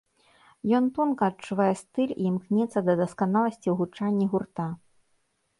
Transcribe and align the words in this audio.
Ён 0.77 0.87
тонка 0.95 1.23
адчувае 1.31 1.67
стыль 1.83 2.13
і 2.15 2.23
імкнецца 2.31 2.79
да 2.87 2.93
дасканаласці 3.03 3.63
ў 3.69 3.75
гучанні 3.83 4.25
гурта. 4.33 4.67